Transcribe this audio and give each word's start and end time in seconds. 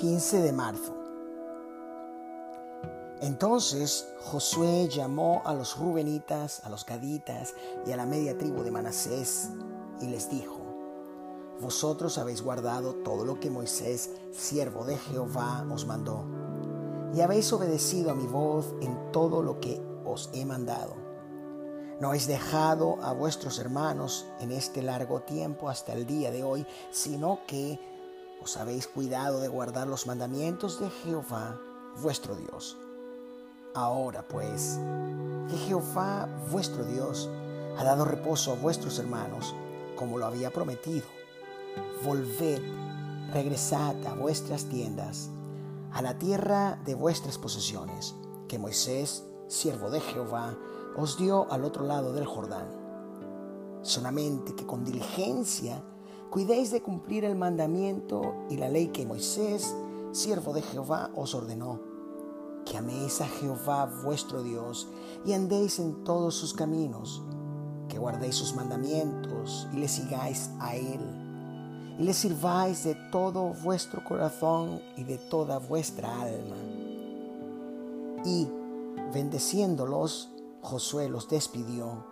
15 0.00 0.42
de 0.42 0.52
marzo. 0.52 0.94
Entonces 3.20 4.08
Josué 4.20 4.88
llamó 4.88 5.42
a 5.44 5.54
los 5.54 5.76
rubenitas, 5.76 6.64
a 6.64 6.68
los 6.68 6.86
gaditas 6.86 7.54
y 7.84 7.90
a 7.90 7.96
la 7.96 8.06
media 8.06 8.38
tribu 8.38 8.62
de 8.62 8.70
Manasés 8.70 9.50
y 10.00 10.06
les 10.06 10.30
dijo, 10.30 10.60
Vosotros 11.60 12.16
habéis 12.16 12.42
guardado 12.42 12.94
todo 12.94 13.24
lo 13.24 13.40
que 13.40 13.50
Moisés, 13.50 14.12
siervo 14.30 14.84
de 14.84 14.96
Jehová, 14.96 15.66
os 15.68 15.84
mandó, 15.84 16.24
y 17.12 17.20
habéis 17.20 17.52
obedecido 17.52 18.12
a 18.12 18.14
mi 18.14 18.28
voz 18.28 18.76
en 18.80 19.10
todo 19.10 19.42
lo 19.42 19.58
que 19.58 19.82
os 20.04 20.30
he 20.32 20.44
mandado. 20.44 20.94
No 22.00 22.08
habéis 22.08 22.28
dejado 22.28 23.02
a 23.02 23.12
vuestros 23.12 23.58
hermanos 23.58 24.26
en 24.38 24.52
este 24.52 24.80
largo 24.80 25.22
tiempo 25.22 25.68
hasta 25.68 25.92
el 25.92 26.06
día 26.06 26.30
de 26.30 26.44
hoy, 26.44 26.64
sino 26.92 27.40
que 27.48 27.80
os 28.42 28.56
habéis 28.56 28.86
cuidado 28.86 29.40
de 29.40 29.48
guardar 29.48 29.86
los 29.86 30.06
mandamientos 30.06 30.80
de 30.80 30.90
Jehová, 30.90 31.60
vuestro 32.00 32.34
Dios. 32.36 32.76
Ahora 33.74 34.26
pues, 34.26 34.78
que 35.48 35.56
Jehová, 35.56 36.28
vuestro 36.50 36.84
Dios, 36.84 37.28
ha 37.76 37.84
dado 37.84 38.04
reposo 38.04 38.52
a 38.52 38.56
vuestros 38.56 38.98
hermanos, 38.98 39.54
como 39.96 40.18
lo 40.18 40.26
había 40.26 40.50
prometido, 40.50 41.06
volved, 42.04 42.62
regresad 43.32 43.94
a 44.06 44.14
vuestras 44.14 44.64
tiendas, 44.64 45.30
a 45.92 46.02
la 46.02 46.18
tierra 46.18 46.78
de 46.84 46.94
vuestras 46.94 47.38
posesiones, 47.38 48.14
que 48.48 48.58
Moisés, 48.58 49.24
siervo 49.48 49.90
de 49.90 50.00
Jehová, 50.00 50.56
os 50.96 51.16
dio 51.18 51.50
al 51.50 51.64
otro 51.64 51.84
lado 51.84 52.12
del 52.12 52.26
Jordán. 52.26 52.68
Solamente 53.82 54.54
que 54.54 54.66
con 54.66 54.84
diligencia 54.84 55.82
cuidéis 56.30 56.70
de 56.70 56.82
cumplir 56.82 57.24
el 57.24 57.36
mandamiento 57.36 58.34
y 58.50 58.56
la 58.56 58.68
ley 58.68 58.88
que 58.88 59.06
Moisés, 59.06 59.74
siervo 60.12 60.52
de 60.52 60.62
Jehová, 60.62 61.10
os 61.14 61.34
ordenó. 61.34 61.80
Que 62.64 62.76
améis 62.76 63.20
a 63.20 63.26
Jehová 63.26 63.90
vuestro 64.04 64.42
Dios 64.42 64.88
y 65.24 65.32
andéis 65.32 65.78
en 65.78 66.04
todos 66.04 66.34
sus 66.34 66.52
caminos, 66.52 67.22
que 67.88 67.98
guardéis 67.98 68.36
sus 68.36 68.54
mandamientos 68.54 69.66
y 69.72 69.78
le 69.78 69.88
sigáis 69.88 70.50
a 70.60 70.76
Él, 70.76 71.00
y 71.98 72.02
le 72.02 72.12
sirváis 72.12 72.84
de 72.84 72.94
todo 73.10 73.54
vuestro 73.64 74.04
corazón 74.04 74.82
y 74.96 75.04
de 75.04 75.16
toda 75.16 75.58
vuestra 75.58 76.20
alma. 76.20 76.56
Y, 78.24 78.48
bendeciéndolos, 79.12 80.30
Josué 80.60 81.08
los 81.08 81.28
despidió 81.28 82.04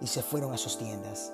y 0.00 0.06
se 0.06 0.22
fueron 0.22 0.52
a 0.52 0.58
sus 0.58 0.78
tiendas. 0.78 1.32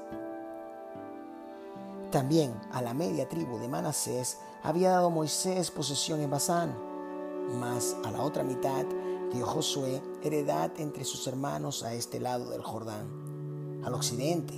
También 2.10 2.54
a 2.70 2.82
la 2.82 2.94
media 2.94 3.28
tribu 3.28 3.58
de 3.58 3.68
Manasés 3.68 4.38
había 4.62 4.90
dado 4.90 5.10
Moisés 5.10 5.72
posesión 5.72 6.20
en 6.20 6.30
Basán, 6.30 6.76
mas 7.58 7.96
a 8.04 8.12
la 8.12 8.22
otra 8.22 8.44
mitad 8.44 8.86
dio 9.32 9.44
Josué 9.44 10.00
heredad 10.22 10.70
entre 10.78 11.04
sus 11.04 11.26
hermanos 11.26 11.82
a 11.82 11.94
este 11.94 12.20
lado 12.20 12.50
del 12.50 12.62
Jordán, 12.62 13.82
al 13.84 13.92
occidente. 13.92 14.54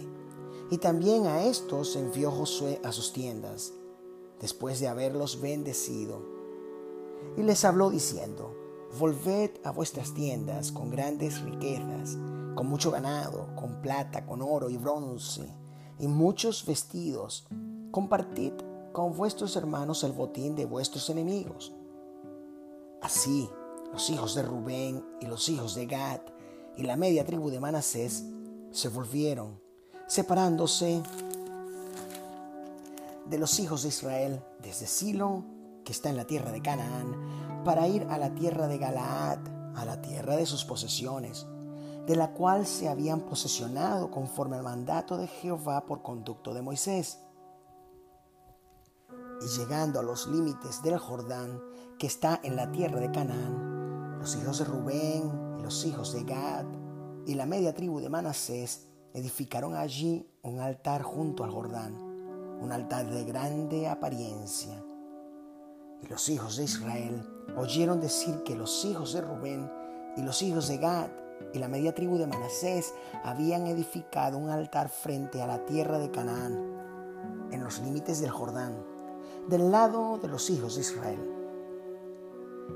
Y 0.70 0.76
también 0.76 1.26
a 1.26 1.44
estos 1.44 1.96
envió 1.96 2.30
Josué 2.30 2.82
a 2.84 2.92
sus 2.92 3.14
tiendas, 3.14 3.72
después 4.40 4.78
de 4.78 4.88
haberlos 4.88 5.40
bendecido. 5.40 6.20
Y 7.38 7.42
les 7.42 7.64
habló 7.64 7.88
diciendo, 7.88 8.54
Volved 8.98 9.52
a 9.64 9.70
vuestras 9.70 10.12
tiendas 10.12 10.70
con 10.70 10.90
grandes 10.90 11.40
riquezas, 11.42 12.18
con 12.54 12.66
mucho 12.66 12.90
ganado, 12.90 13.48
con 13.56 13.80
plata, 13.80 14.26
con 14.26 14.42
oro 14.42 14.68
y 14.68 14.76
bronce 14.76 15.54
y 15.98 16.08
muchos 16.08 16.64
vestidos. 16.64 17.46
Compartid 17.90 18.52
con 18.92 19.16
vuestros 19.16 19.56
hermanos 19.56 20.04
el 20.04 20.12
botín 20.12 20.54
de 20.54 20.64
vuestros 20.64 21.08
enemigos. 21.10 21.72
Así, 23.02 23.48
los 23.92 24.10
hijos 24.10 24.34
de 24.34 24.42
Rubén 24.42 25.04
y 25.20 25.26
los 25.26 25.48
hijos 25.48 25.74
de 25.74 25.86
Gad 25.86 26.20
y 26.76 26.82
la 26.82 26.96
media 26.96 27.24
tribu 27.24 27.50
de 27.50 27.60
Manasés 27.60 28.24
se 28.70 28.88
volvieron, 28.88 29.60
separándose 30.06 31.02
de 33.28 33.38
los 33.38 33.58
hijos 33.60 33.82
de 33.82 33.88
Israel 33.88 34.42
desde 34.62 34.86
Silo, 34.86 35.44
que 35.84 35.92
está 35.92 36.10
en 36.10 36.16
la 36.16 36.26
tierra 36.26 36.52
de 36.52 36.62
Canaán, 36.62 37.62
para 37.64 37.88
ir 37.88 38.04
a 38.10 38.18
la 38.18 38.34
tierra 38.34 38.68
de 38.68 38.78
Galaad, 38.78 39.38
a 39.76 39.84
la 39.84 40.00
tierra 40.00 40.36
de 40.36 40.46
sus 40.46 40.64
posesiones 40.64 41.46
de 42.08 42.16
la 42.16 42.32
cual 42.32 42.66
se 42.66 42.88
habían 42.88 43.20
posesionado 43.20 44.10
conforme 44.10 44.56
al 44.56 44.62
mandato 44.62 45.18
de 45.18 45.26
Jehová 45.26 45.84
por 45.84 46.00
conducto 46.00 46.54
de 46.54 46.62
Moisés. 46.62 47.18
Y 49.42 49.58
llegando 49.58 50.00
a 50.00 50.02
los 50.02 50.26
límites 50.26 50.82
del 50.82 50.96
Jordán, 50.96 51.60
que 51.98 52.06
está 52.06 52.40
en 52.42 52.56
la 52.56 52.72
tierra 52.72 52.98
de 52.98 53.10
Canaán, 53.10 54.18
los 54.20 54.34
hijos 54.36 54.58
de 54.58 54.64
Rubén 54.64 55.58
y 55.58 55.62
los 55.62 55.84
hijos 55.84 56.14
de 56.14 56.24
Gad 56.24 56.64
y 57.26 57.34
la 57.34 57.44
media 57.44 57.74
tribu 57.74 58.00
de 58.00 58.08
Manasés 58.08 58.86
edificaron 59.12 59.74
allí 59.74 60.26
un 60.42 60.60
altar 60.60 61.02
junto 61.02 61.44
al 61.44 61.50
Jordán, 61.50 61.94
un 62.58 62.72
altar 62.72 63.10
de 63.10 63.24
grande 63.24 63.86
apariencia. 63.86 64.82
Y 66.00 66.06
los 66.06 66.26
hijos 66.30 66.56
de 66.56 66.64
Israel 66.64 67.22
oyeron 67.54 68.00
decir 68.00 68.42
que 68.44 68.56
los 68.56 68.82
hijos 68.86 69.12
de 69.12 69.20
Rubén 69.20 69.70
y 70.16 70.22
los 70.22 70.40
hijos 70.40 70.68
de 70.68 70.78
Gad 70.78 71.10
y 71.52 71.58
la 71.58 71.68
media 71.68 71.94
tribu 71.94 72.18
de 72.18 72.26
Manasés 72.26 72.94
habían 73.24 73.66
edificado 73.66 74.38
un 74.38 74.50
altar 74.50 74.88
frente 74.88 75.42
a 75.42 75.46
la 75.46 75.64
tierra 75.64 75.98
de 75.98 76.10
Canaán, 76.10 77.48
en 77.50 77.64
los 77.64 77.80
límites 77.80 78.20
del 78.20 78.30
Jordán, 78.30 78.76
del 79.48 79.70
lado 79.70 80.18
de 80.18 80.28
los 80.28 80.50
hijos 80.50 80.74
de 80.74 80.82
Israel. 80.82 81.18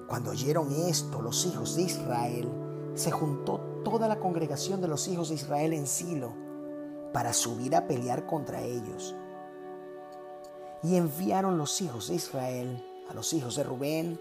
Cuando 0.08 0.30
oyeron 0.30 0.72
esto 0.72 1.20
los 1.20 1.44
hijos 1.46 1.76
de 1.76 1.82
Israel, 1.82 2.48
se 2.94 3.10
juntó 3.10 3.60
toda 3.84 4.08
la 4.08 4.18
congregación 4.18 4.80
de 4.80 4.88
los 4.88 5.08
hijos 5.08 5.28
de 5.28 5.34
Israel 5.34 5.72
en 5.72 5.86
Silo 5.86 6.32
para 7.12 7.32
subir 7.32 7.76
a 7.76 7.86
pelear 7.86 8.26
contra 8.26 8.62
ellos. 8.62 9.14
Y 10.82 10.96
enviaron 10.96 11.58
los 11.58 11.80
hijos 11.80 12.08
de 12.08 12.14
Israel 12.14 12.84
a 13.08 13.14
los 13.14 13.32
hijos 13.32 13.56
de 13.56 13.62
Rubén, 13.62 14.20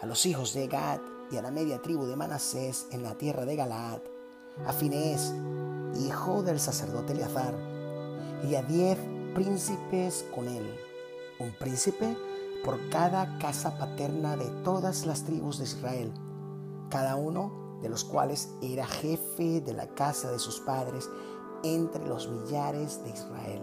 a 0.00 0.06
los 0.06 0.26
hijos 0.26 0.52
de 0.52 0.66
Gad 0.66 1.00
y 1.30 1.36
a 1.36 1.42
la 1.42 1.50
media 1.50 1.80
tribu 1.80 2.06
de 2.06 2.16
Manasés 2.16 2.86
en 2.90 3.02
la 3.02 3.16
tierra 3.16 3.44
de 3.44 3.56
Galaad, 3.56 4.00
a 4.66 4.72
Finés, 4.72 5.34
hijo 6.06 6.42
del 6.42 6.60
sacerdote 6.60 7.12
Eleazar, 7.12 7.54
y 8.48 8.54
a 8.54 8.62
diez 8.62 8.98
príncipes 9.34 10.24
con 10.34 10.46
él, 10.48 10.64
un 11.40 11.52
príncipe 11.58 12.16
por 12.64 12.88
cada 12.90 13.38
casa 13.38 13.76
paterna 13.78 14.36
de 14.36 14.46
todas 14.62 15.06
las 15.06 15.24
tribus 15.24 15.58
de 15.58 15.64
Israel, 15.64 16.12
cada 16.90 17.16
uno 17.16 17.78
de 17.82 17.88
los 17.88 18.04
cuales 18.04 18.48
era 18.62 18.86
jefe 18.86 19.60
de 19.60 19.74
la 19.74 19.88
casa 19.88 20.30
de 20.30 20.38
sus 20.38 20.60
padres 20.60 21.10
entre 21.62 22.06
los 22.06 22.28
millares 22.28 23.02
de 23.04 23.10
Israel, 23.10 23.62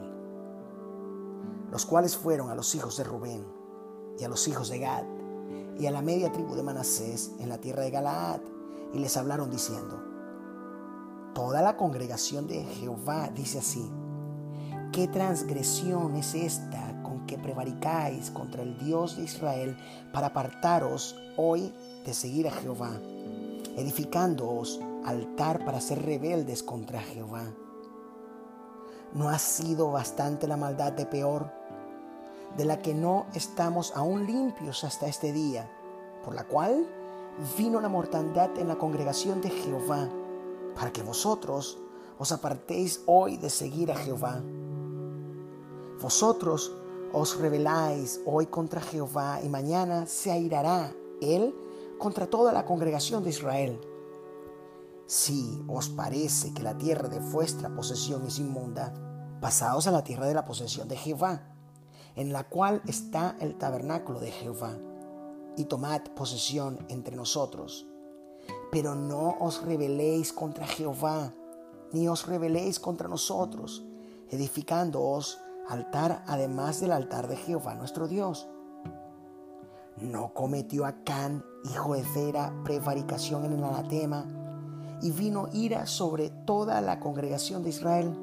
los 1.72 1.86
cuales 1.86 2.18
fueron 2.18 2.50
a 2.50 2.56
los 2.56 2.76
hijos 2.76 2.98
de 2.98 3.04
Rubén 3.04 3.46
y 4.20 4.24
a 4.24 4.30
los 4.30 4.48
hijos 4.48 4.70
de 4.70 4.80
Gad, 4.80 5.06
y 5.82 5.88
a 5.88 5.92
la 5.92 6.04
media 6.04 6.32
tribu 6.32 6.54
de 6.54 6.62
Manasés 6.62 7.32
en 7.40 7.50
la 7.50 7.58
tierra 7.58 7.82
de 7.82 7.90
Galaad, 7.90 8.40
y 8.94 9.00
les 9.00 9.18
hablaron 9.18 9.50
diciendo, 9.50 10.00
Toda 11.34 11.64
la 11.64 11.76
congregación 11.76 12.46
de 12.46 12.64
Jehová 12.64 13.32
dice 13.34 13.58
así, 13.58 13.92
¿qué 14.92 15.08
transgresión 15.08 16.16
es 16.18 16.36
esta 16.36 17.02
con 17.02 17.26
que 17.26 17.40
prevaricáis 17.40 18.30
contra 18.30 18.62
el 18.62 18.78
Dios 18.78 19.18
de 19.18 19.24
Israel 19.24 19.76
para 20.14 20.28
apartaros 20.28 21.16
hoy 21.36 21.74
de 22.06 22.14
seguir 22.14 22.48
a 22.48 22.52
Jehová, 22.52 22.92
edificándoos 23.76 24.80
altar 25.04 25.66
para 25.66 25.82
ser 25.82 26.06
rebeldes 26.06 26.62
contra 26.62 27.02
Jehová? 27.02 27.46
¿No 29.16 29.30
ha 29.30 29.40
sido 29.40 29.92
bastante 29.92 30.48
la 30.48 30.58
maldad 30.58 30.94
de 30.94 31.08
peor? 31.08 31.60
de 32.58 32.66
la 32.66 32.80
que 32.80 32.94
no 32.94 33.26
estamos 33.34 33.94
aún 33.96 34.26
limpios 34.26 34.84
hasta 34.84 35.08
este 35.08 35.32
día, 35.32 35.70
por 36.24 36.36
la 36.36 36.48
cual 36.48 36.88
vino 37.58 37.82
la 37.82 37.90
mortandad 37.90 38.58
en 38.58 38.68
la 38.68 38.78
congregación 38.78 39.42
de 39.42 39.50
Jehová, 39.50 40.10
para 40.76 40.92
que 40.92 41.04
vosotros 41.04 41.78
os 42.18 42.32
apartéis 42.32 43.02
hoy 43.06 43.38
de 43.38 43.50
seguir 43.50 43.92
a 43.92 43.96
Jehová. 43.96 44.42
Vosotros 46.02 46.76
os 47.14 47.38
rebeláis 47.40 48.22
hoy 48.26 48.48
contra 48.48 48.82
Jehová 48.82 49.40
y 49.44 49.50
mañana 49.50 50.06
se 50.06 50.32
airará 50.32 50.94
él 51.22 51.56
contra 51.98 52.28
toda 52.28 52.52
la 52.54 52.66
congregación 52.66 53.24
de 53.24 53.30
Israel. 53.30 53.82
Si 55.06 55.64
os 55.68 55.90
parece 55.90 56.54
que 56.54 56.64
la 56.64 56.78
tierra 56.78 57.10
de 57.10 57.20
vuestra 57.20 57.74
posesión 57.74 58.26
es 58.26 58.40
inmunda, 58.40 58.94
pasaos 59.42 59.88
a 59.88 59.92
la 59.92 60.04
tierra 60.04 60.26
de 60.26 60.34
la 60.34 60.46
posesión 60.46 60.88
de 60.88 60.96
Jehová 60.96 61.52
en 62.16 62.34
la 62.34 62.44
cual 62.46 62.82
está 62.88 63.36
el 63.40 63.58
tabernáculo 63.58 64.20
de 64.20 64.32
Jehová, 64.32 64.78
y 65.58 65.66
tomad 65.66 66.02
posesión 66.16 66.86
entre 66.90 67.16
nosotros. 67.16 67.88
Pero 68.72 68.96
no 68.96 69.38
os 69.40 69.64
rebeléis 69.64 70.34
contra 70.34 70.66
Jehová, 70.66 71.34
ni 71.92 72.08
os 72.08 72.26
rebeléis 72.26 72.80
contra 72.80 73.08
nosotros, 73.08 73.84
edificándoos 74.30 75.40
altar 75.68 76.24
además 76.28 76.80
del 76.82 76.92
altar 76.92 77.28
de 77.28 77.38
Jehová 77.38 77.76
nuestro 77.76 78.08
Dios. 78.08 78.48
¿No 79.98 80.34
cometió 80.34 80.86
Acán, 80.86 81.44
hijo 81.66 81.94
de 81.94 82.04
Zera, 82.04 82.54
prevaricación 82.64 83.46
en 83.46 83.54
el 83.54 83.64
anatema 83.64 84.26
y 85.02 85.12
vino 85.12 85.48
ira 85.54 85.86
sobre 85.86 86.30
toda 86.30 86.82
la 86.82 87.00
congregación 87.00 87.64
de 87.64 87.70
Israel? 87.70 88.18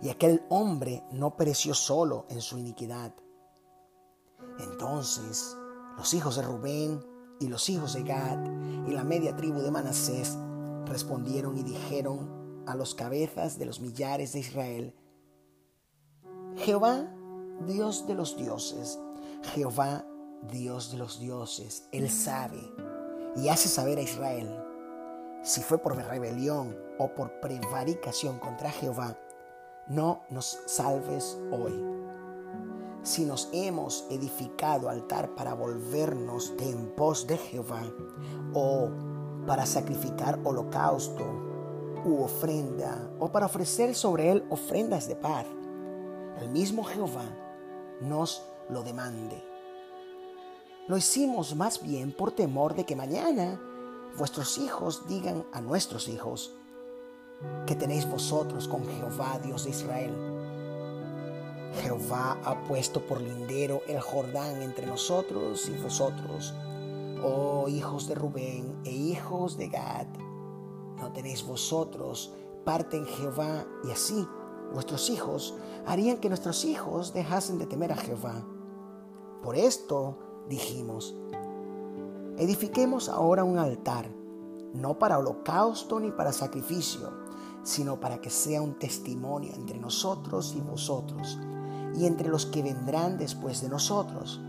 Y 0.00 0.10
aquel 0.10 0.42
hombre 0.48 1.02
no 1.10 1.36
pereció 1.36 1.74
solo 1.74 2.26
en 2.28 2.40
su 2.40 2.58
iniquidad. 2.58 3.12
Entonces 4.58 5.56
los 5.96 6.14
hijos 6.14 6.36
de 6.36 6.42
Rubén 6.42 7.04
y 7.40 7.48
los 7.48 7.68
hijos 7.68 7.94
de 7.94 8.02
Gad 8.02 8.38
y 8.86 8.92
la 8.92 9.04
media 9.04 9.36
tribu 9.36 9.60
de 9.60 9.70
Manasés 9.70 10.36
respondieron 10.86 11.56
y 11.56 11.62
dijeron 11.62 12.64
a 12.66 12.74
los 12.74 12.94
cabezas 12.94 13.58
de 13.58 13.66
los 13.66 13.80
millares 13.80 14.32
de 14.32 14.40
Israel, 14.40 14.94
Jehová, 16.56 17.08
Dios 17.66 18.06
de 18.06 18.14
los 18.14 18.36
dioses, 18.36 18.98
Jehová, 19.54 20.04
Dios 20.50 20.92
de 20.92 20.98
los 20.98 21.20
dioses, 21.20 21.88
Él 21.92 22.10
sabe 22.10 22.60
y 23.36 23.48
hace 23.48 23.68
saber 23.68 23.98
a 23.98 24.02
Israel 24.02 24.64
si 25.42 25.62
fue 25.62 25.78
por 25.78 25.96
rebelión 25.96 26.76
o 26.98 27.14
por 27.14 27.40
prevaricación 27.40 28.38
contra 28.38 28.70
Jehová, 28.70 29.16
no 29.86 30.22
nos 30.30 30.58
salves 30.66 31.38
hoy. 31.50 31.97
Si 33.02 33.24
nos 33.24 33.48
hemos 33.52 34.06
edificado 34.10 34.88
altar 34.88 35.34
para 35.34 35.54
volvernos 35.54 36.56
de 36.56 36.70
en 36.70 36.88
pos 36.94 37.26
de 37.26 37.38
Jehová, 37.38 37.82
o 38.54 38.88
para 39.46 39.64
sacrificar 39.64 40.38
holocausto 40.44 41.24
u 42.04 42.22
ofrenda, 42.22 43.10
o 43.18 43.30
para 43.30 43.46
ofrecer 43.46 43.94
sobre 43.94 44.30
él 44.30 44.44
ofrendas 44.50 45.08
de 45.08 45.16
paz, 45.16 45.46
el 46.40 46.48
mismo 46.50 46.84
Jehová 46.84 47.24
nos 48.00 48.42
lo 48.68 48.82
demande. 48.82 49.42
Lo 50.86 50.96
hicimos 50.96 51.54
más 51.54 51.82
bien 51.82 52.12
por 52.12 52.32
temor 52.32 52.74
de 52.74 52.84
que 52.84 52.96
mañana 52.96 53.60
vuestros 54.16 54.58
hijos 54.58 55.06
digan 55.06 55.44
a 55.52 55.60
nuestros 55.60 56.08
hijos, 56.08 56.54
que 57.66 57.74
tenéis 57.74 58.08
vosotros 58.10 58.66
con 58.68 58.86
Jehová, 58.86 59.38
Dios 59.42 59.64
de 59.64 59.70
Israel. 59.70 60.37
Jehová 61.78 62.38
ha 62.44 62.62
puesto 62.64 63.06
por 63.06 63.20
lindero 63.20 63.82
el 63.86 64.00
Jordán 64.00 64.62
entre 64.62 64.86
nosotros 64.86 65.68
y 65.68 65.76
vosotros, 65.82 66.54
oh 67.22 67.68
hijos 67.68 68.08
de 68.08 68.14
Rubén 68.14 68.80
e 68.84 68.90
hijos 68.90 69.56
de 69.56 69.68
Gad. 69.68 70.06
No 70.96 71.12
tenéis 71.12 71.46
vosotros 71.46 72.34
parte 72.64 72.96
en 72.96 73.06
Jehová 73.06 73.64
y 73.84 73.90
así 73.90 74.26
vuestros 74.72 75.08
hijos 75.10 75.54
harían 75.86 76.18
que 76.18 76.28
nuestros 76.28 76.64
hijos 76.64 77.12
dejasen 77.14 77.58
de 77.58 77.66
temer 77.66 77.92
a 77.92 77.96
Jehová. 77.96 78.44
Por 79.42 79.56
esto 79.56 80.18
dijimos, 80.48 81.14
edifiquemos 82.36 83.08
ahora 83.08 83.44
un 83.44 83.58
altar, 83.58 84.10
no 84.74 84.98
para 84.98 85.18
holocausto 85.18 86.00
ni 86.00 86.10
para 86.10 86.32
sacrificio, 86.32 87.12
sino 87.62 88.00
para 88.00 88.20
que 88.20 88.30
sea 88.30 88.60
un 88.60 88.78
testimonio 88.78 89.52
entre 89.54 89.78
nosotros 89.78 90.54
y 90.56 90.60
vosotros, 90.60 91.38
y 91.98 92.06
entre 92.06 92.28
los 92.28 92.46
que 92.46 92.62
vendrán 92.62 93.18
después 93.18 93.60
de 93.60 93.68
nosotros, 93.68 94.40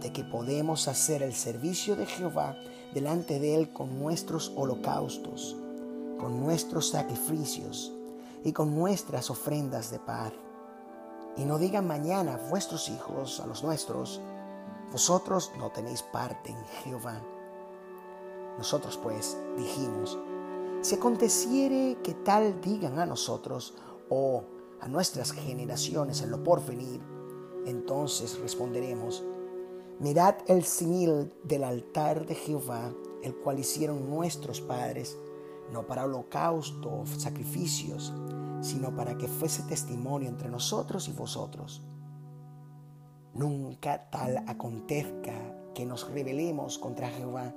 de 0.00 0.12
que 0.12 0.24
podemos 0.24 0.88
hacer 0.88 1.22
el 1.22 1.34
servicio 1.34 1.94
de 1.94 2.06
Jehová 2.06 2.56
delante 2.92 3.38
de 3.38 3.54
Él 3.54 3.72
con 3.72 4.00
nuestros 4.00 4.52
holocaustos, 4.56 5.56
con 6.18 6.40
nuestros 6.40 6.90
sacrificios 6.90 7.92
y 8.44 8.52
con 8.52 8.74
nuestras 8.74 9.30
ofrendas 9.30 9.90
de 9.90 10.00
paz. 10.00 10.32
Y 11.36 11.44
no 11.44 11.58
digan 11.58 11.86
mañana 11.86 12.40
vuestros 12.50 12.88
hijos 12.88 13.38
a 13.38 13.46
los 13.46 13.62
nuestros, 13.62 14.20
vosotros 14.90 15.52
no 15.58 15.70
tenéis 15.70 16.02
parte 16.02 16.50
en 16.50 16.64
Jehová. 16.82 17.20
Nosotros 18.58 18.98
pues 19.00 19.36
dijimos, 19.56 20.18
si 20.80 20.96
aconteciere 20.96 21.98
que 22.02 22.14
tal 22.14 22.60
digan 22.60 22.98
a 22.98 23.06
nosotros 23.06 23.74
o 24.08 24.42
a 24.80 24.88
nuestras 24.88 25.32
generaciones 25.32 26.22
en 26.22 26.30
lo 26.30 26.42
porvenir, 26.42 27.00
entonces 27.66 28.38
responderemos, 28.38 29.24
mirad 29.98 30.36
el 30.46 30.64
simil 30.64 31.32
del 31.44 31.64
altar 31.64 32.26
de 32.26 32.34
Jehová, 32.34 32.92
el 33.22 33.34
cual 33.36 33.58
hicieron 33.58 34.08
nuestros 34.08 34.60
padres, 34.60 35.18
no 35.72 35.86
para 35.86 36.04
holocausto 36.04 36.90
o 36.90 37.06
sacrificios, 37.06 38.12
sino 38.60 38.94
para 38.94 39.16
que 39.16 39.28
fuese 39.28 39.62
testimonio 39.64 40.28
entre 40.28 40.48
nosotros 40.48 41.08
y 41.08 41.12
vosotros. 41.12 41.82
Nunca 43.34 44.10
tal 44.10 44.42
acontezca 44.46 45.32
que 45.74 45.86
nos 45.86 46.10
rebelemos 46.10 46.78
contra 46.78 47.08
Jehová 47.08 47.54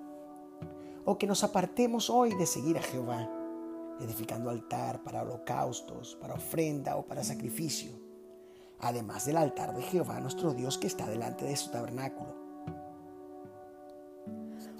o 1.05 1.17
que 1.17 1.27
nos 1.27 1.43
apartemos 1.43 2.09
hoy 2.09 2.33
de 2.35 2.45
seguir 2.45 2.77
a 2.77 2.81
Jehová, 2.81 3.29
edificando 3.99 4.49
altar 4.49 5.03
para 5.03 5.21
holocaustos, 5.21 6.15
para 6.21 6.33
ofrenda 6.33 6.95
o 6.95 7.05
para 7.05 7.23
sacrificio, 7.23 7.91
además 8.79 9.25
del 9.25 9.37
altar 9.37 9.75
de 9.75 9.83
Jehová 9.83 10.19
nuestro 10.19 10.53
Dios 10.53 10.77
que 10.77 10.87
está 10.87 11.07
delante 11.07 11.45
de 11.45 11.55
su 11.55 11.71
tabernáculo. 11.71 12.43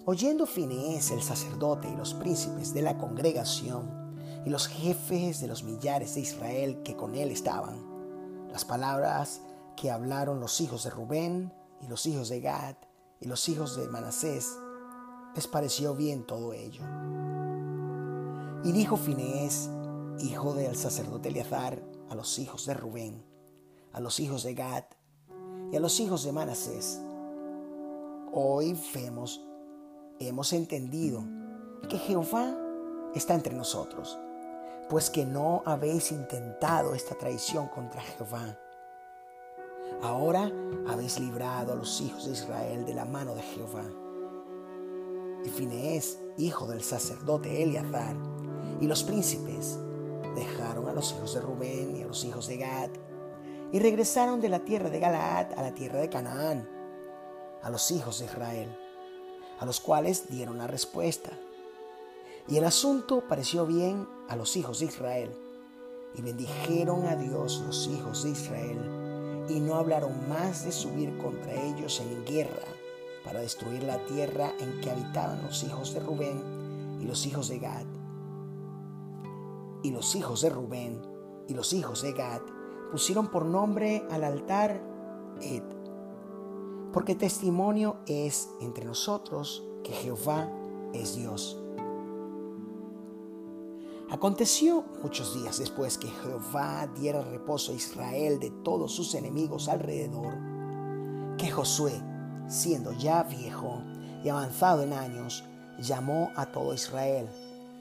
Oyendo 0.06 0.46
Finés 0.46 1.12
el 1.12 1.22
sacerdote 1.22 1.90
y 1.90 1.96
los 1.96 2.14
príncipes 2.14 2.74
de 2.74 2.82
la 2.82 2.98
congregación 2.98 4.14
y 4.46 4.50
los 4.50 4.68
jefes 4.68 5.40
de 5.40 5.48
los 5.48 5.64
millares 5.64 6.16
de 6.16 6.22
Israel 6.22 6.84
que 6.84 6.98
con 6.98 7.16
él 7.16 7.32
estaban, 7.32 7.94
las 8.52 8.66
palabras 8.66 9.42
que 9.78 9.92
hablaron 9.92 10.40
los 10.40 10.60
hijos 10.60 10.84
de 10.84 10.90
Rubén 10.90 11.54
y 11.82 11.88
los 11.88 12.06
hijos 12.06 12.30
de 12.30 12.42
Gad 12.42 12.76
y 13.22 13.28
los 13.28 13.48
hijos 13.48 13.78
de 13.78 13.88
Manasés, 13.88 14.50
les 15.36 15.48
pareció 15.48 15.96
bien 15.96 16.26
todo 16.26 16.54
ello. 16.54 16.84
Y 18.64 18.72
dijo 18.72 18.98
Finés, 18.98 19.70
hijo 20.20 20.54
del 20.54 20.76
sacerdote 20.76 21.30
Eleazar, 21.30 21.84
a 22.10 22.16
los 22.16 22.38
hijos 22.40 22.66
de 22.66 22.74
Rubén, 22.74 23.26
a 23.92 24.00
los 24.00 24.20
hijos 24.20 24.44
de 24.44 24.54
Gad 24.54 24.84
y 25.72 25.76
a 25.76 25.80
los 25.80 26.00
hijos 26.00 26.24
de 26.24 26.32
Manasés, 26.32 27.02
hoy 28.32 28.78
vemos, 28.94 29.46
hemos 30.20 30.54
entendido 30.54 31.24
que 31.90 31.98
Jehová 31.98 32.56
está 33.16 33.34
entre 33.34 33.56
nosotros, 33.56 34.18
pues 34.90 35.10
que 35.10 35.26
no 35.26 35.64
habéis 35.66 36.12
intentado 36.12 36.94
esta 36.94 37.16
traición 37.16 37.68
contra 37.68 38.02
Jehová 38.02 38.58
Ahora 40.02 40.52
habéis 40.88 41.20
librado 41.20 41.74
a 41.74 41.76
los 41.76 42.02
hijos 42.02 42.26
de 42.26 42.32
Israel 42.32 42.86
de 42.86 42.94
la 42.94 43.06
mano 43.06 43.36
de 43.36 43.42
Jehová. 43.42 43.86
Y 45.46 45.50
Fineés, 45.50 46.20
hijo 46.38 46.68
del 46.68 46.84
sacerdote 46.84 47.64
Eleazar, 47.64 48.16
y 48.84 48.88
los 48.88 49.04
príncipes 49.04 49.80
dejaron 50.36 50.90
a 50.90 50.94
los 50.94 51.14
hijos 51.14 51.34
de 51.34 51.40
Rubén 51.40 51.96
y 51.96 52.02
a 52.02 52.06
los 52.06 52.26
hijos 52.26 52.48
de 52.48 52.58
Gad, 52.58 52.90
y 53.72 53.80
regresaron 53.80 54.42
de 54.42 54.50
la 54.50 54.60
tierra 54.60 54.90
de 54.90 55.00
Galaad 55.00 55.54
a 55.58 55.62
la 55.62 55.74
tierra 55.74 56.02
de 56.02 56.10
Canaán, 56.10 56.68
a 57.62 57.70
los 57.70 57.92
hijos 57.92 58.20
de 58.20 58.26
Israel, 58.26 58.78
a 59.58 59.66
los 59.66 59.80
cuales 59.80 60.28
dieron 60.28 60.58
la 60.58 60.68
respuesta. 60.68 61.30
Y 62.50 62.58
el 62.58 62.66
asunto 62.66 63.24
pareció 63.26 63.66
bien 63.66 64.06
a 64.28 64.36
los 64.36 64.58
hijos 64.58 64.80
de 64.80 64.88
Israel, 64.88 65.34
y 66.14 66.22
bendijeron 66.22 67.08
a 67.08 67.16
Dios 67.16 67.64
los 67.66 67.88
hijos 67.88 68.26
de 68.26 68.32
Israel 68.32 69.48
y 69.48 69.62
no 69.62 69.76
hablaron 69.76 70.28
más 70.28 70.66
de 70.66 70.74
subir 70.74 71.18
contra 71.20 71.54
ellos 71.54 72.02
en 72.02 72.26
guerra 72.26 72.68
para 73.24 73.40
destruir 73.40 73.84
la 73.84 73.98
tierra 74.08 74.52
en 74.60 74.82
que 74.82 74.92
habitaban 74.92 75.42
los 75.42 75.64
hijos 75.64 75.94
de 75.94 76.02
Rubén 76.02 77.00
y 77.02 77.06
los 77.06 77.26
hijos 77.26 77.48
de 77.48 77.60
Gad. 77.60 78.03
Y 79.84 79.92
los 79.92 80.16
hijos 80.16 80.42
de 80.42 80.50
Rubén 80.50 81.02
y 81.48 81.54
los 81.54 81.74
hijos 81.74 82.02
de 82.02 82.14
Gad 82.14 82.42
pusieron 82.92 83.28
por 83.28 83.46
nombre 83.46 84.06
al 84.10 84.24
altar 84.24 84.82
Ed, 85.42 85.64
porque 86.92 87.16
testimonio 87.16 87.98
es 88.08 88.50
entre 88.62 88.86
nosotros 88.86 89.64
que 89.84 89.92
Jehová 89.92 90.50
es 90.94 91.16
Dios. 91.16 91.60
Aconteció 94.10 94.86
muchos 95.02 95.34
días 95.34 95.58
después 95.58 95.98
que 95.98 96.08
Jehová 96.08 96.88
diera 96.96 97.24
reposo 97.24 97.72
a 97.72 97.76
Israel 97.76 98.40
de 98.40 98.52
todos 98.64 98.92
sus 98.94 99.16
enemigos 99.16 99.68
alrededor, 99.68 100.38
que 101.38 101.50
Josué, 101.50 102.00
siendo 102.48 102.92
ya 102.92 103.24
viejo 103.24 103.82
y 104.24 104.30
avanzado 104.30 104.84
en 104.84 104.94
años, 104.94 105.44
llamó 105.80 106.32
a 106.36 106.46
todo 106.46 106.76
Israel, 106.76 107.28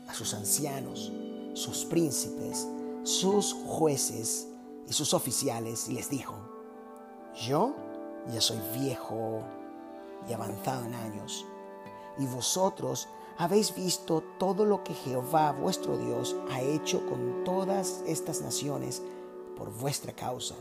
a 0.09 0.14
sus 0.14 0.32
ancianos, 0.32 1.12
sus 1.54 1.85
príncipes, 1.85 2.66
sus 3.02 3.52
jueces 3.52 4.49
y 4.88 4.92
sus 4.92 5.14
oficiales, 5.14 5.88
y 5.88 5.94
les 5.94 6.11
dijo, 6.11 6.35
yo 7.47 7.75
ya 8.32 8.40
soy 8.40 8.59
viejo 8.78 9.42
y 10.28 10.32
avanzado 10.32 10.85
en 10.85 10.94
años, 10.94 11.44
y 12.18 12.26
vosotros 12.26 13.09
habéis 13.38 13.75
visto 13.75 14.23
todo 14.38 14.64
lo 14.64 14.85
que 14.85 14.94
Jehová 14.94 15.52
vuestro 15.52 15.97
Dios 15.97 16.37
ha 16.50 16.61
hecho 16.61 17.04
con 17.06 17.44
todas 17.44 18.02
estas 18.06 18.40
naciones 18.42 19.02
por 19.56 19.73
vuestra 19.73 20.12
causa. 20.12 20.54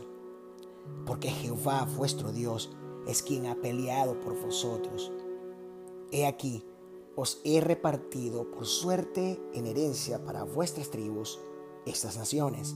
Porque 1.06 1.30
Jehová 1.30 1.86
vuestro 1.96 2.32
Dios 2.32 2.70
es 3.06 3.22
quien 3.22 3.46
ha 3.46 3.54
peleado 3.54 4.18
por 4.20 4.40
vosotros. 4.40 5.12
He 6.10 6.26
aquí, 6.26 6.64
os 7.16 7.40
he 7.44 7.60
repartido 7.60 8.50
por 8.50 8.66
suerte 8.66 9.40
en 9.52 9.66
herencia 9.66 10.24
para 10.24 10.44
vuestras 10.44 10.90
tribus 10.90 11.38
estas 11.86 12.16
naciones, 12.16 12.74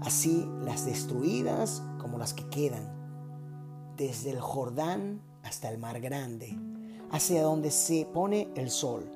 así 0.00 0.48
las 0.60 0.86
destruidas 0.86 1.82
como 2.00 2.18
las 2.18 2.34
que 2.34 2.48
quedan, 2.48 3.94
desde 3.96 4.30
el 4.30 4.40
Jordán 4.40 5.22
hasta 5.42 5.70
el 5.70 5.78
mar 5.78 6.00
grande, 6.00 6.58
hacia 7.10 7.42
donde 7.42 7.70
se 7.70 8.06
pone 8.06 8.48
el 8.54 8.70
sol. 8.70 9.10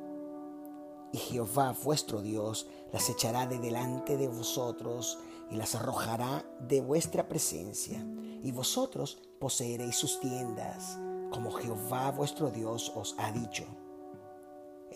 Y 1.13 1.19
Jehová 1.19 1.75
vuestro 1.85 2.23
Dios 2.23 2.67
las 2.93 3.09
echará 3.11 3.47
de 3.47 3.59
delante 3.59 4.17
de 4.17 4.29
vosotros 4.29 5.19
y 5.51 5.57
las 5.57 5.75
arrojará 5.75 6.45
de 6.61 6.81
vuestra 6.81 7.29
presencia, 7.29 8.05
y 8.43 8.51
vosotros 8.51 9.19
poseeréis 9.39 9.97
sus 9.97 10.19
tiendas, 10.21 10.99
como 11.31 11.53
Jehová 11.53 12.11
vuestro 12.11 12.51
Dios 12.51 12.93
os 12.97 13.15
ha 13.19 13.31
dicho. 13.31 13.65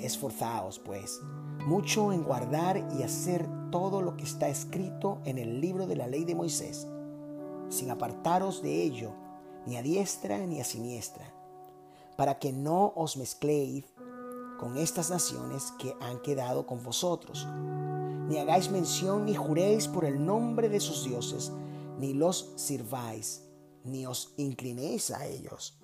Esforzaos, 0.01 0.79
pues, 0.79 1.21
mucho 1.67 2.13
en 2.13 2.23
guardar 2.23 2.87
y 2.99 3.03
hacer 3.03 3.49
todo 3.71 4.03
lo 4.03 4.17
que 4.17 4.25
está 4.25 4.49
escrito 4.49 5.21
en 5.25 5.39
el 5.39 5.61
libro 5.61 5.87
de 5.87 5.97
la 5.97 6.07
ley 6.07 6.25
de 6.25 6.35
Moisés, 6.35 6.87
sin 7.69 7.91
apartaros 7.91 8.63
de 8.63 8.83
ello, 8.83 9.13
ni 9.67 9.77
a 9.77 9.83
diestra 9.83 10.39
ni 10.39 10.61
a 10.61 10.65
siniestra, 10.65 11.33
para 12.17 12.39
que 12.39 12.53
no 12.53 12.93
os 12.95 13.17
mezcléis 13.17 13.85
con 14.59 14.77
estas 14.79 15.11
naciones 15.11 15.73
que 15.79 15.95
han 16.01 16.21
quedado 16.23 16.67
con 16.67 16.83
vosotros, 16.83 17.47
ni 18.29 18.39
hagáis 18.39 18.71
mención 18.71 19.25
ni 19.25 19.35
juréis 19.35 19.89
por 19.89 20.05
el 20.05 20.25
nombre 20.25 20.69
de 20.69 20.81
sus 20.81 21.05
dioses, 21.05 21.53
ni 21.99 22.13
los 22.13 22.53
sirváis, 22.57 23.43
ni 23.85 24.07
os 24.07 24.35
inclinéis 24.37 25.11
a 25.11 25.27
ellos. 25.27 25.79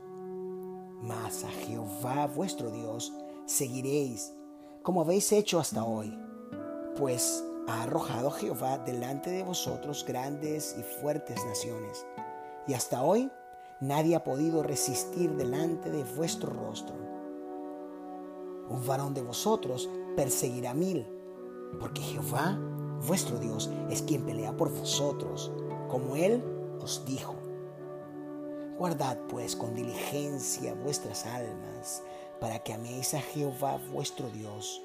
Mas 1.02 1.44
a 1.44 1.48
Jehová 1.48 2.26
vuestro 2.26 2.70
Dios 2.70 3.12
seguiréis, 3.52 4.32
como 4.82 5.02
habéis 5.02 5.30
hecho 5.30 5.60
hasta 5.60 5.84
hoy, 5.84 6.18
pues 6.96 7.44
ha 7.68 7.82
arrojado 7.82 8.30
Jehová 8.30 8.78
delante 8.78 9.30
de 9.30 9.42
vosotros 9.42 10.04
grandes 10.08 10.74
y 10.78 10.82
fuertes 10.82 11.44
naciones, 11.44 12.06
y 12.66 12.72
hasta 12.72 13.02
hoy 13.02 13.30
nadie 13.80 14.16
ha 14.16 14.24
podido 14.24 14.62
resistir 14.62 15.36
delante 15.36 15.90
de 15.90 16.02
vuestro 16.02 16.50
rostro. 16.50 16.94
Un 18.70 18.86
varón 18.86 19.12
de 19.12 19.22
vosotros 19.22 19.88
perseguirá 20.16 20.72
mil, 20.72 21.06
porque 21.78 22.00
Jehová, 22.00 22.58
vuestro 23.06 23.38
Dios, 23.38 23.70
es 23.90 24.00
quien 24.00 24.24
pelea 24.24 24.56
por 24.56 24.70
vosotros, 24.70 25.52
como 25.88 26.16
Él 26.16 26.42
os 26.80 27.04
dijo. 27.04 27.34
Guardad 28.78 29.18
pues 29.28 29.54
con 29.54 29.74
diligencia 29.74 30.74
vuestras 30.74 31.26
almas, 31.26 32.02
para 32.42 32.58
que 32.58 32.72
améis 32.72 33.14
a 33.14 33.20
Jehová 33.20 33.78
vuestro 33.92 34.28
Dios. 34.28 34.82